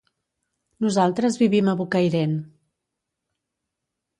[0.85, 2.35] Nosaltres vivim a Bocairent.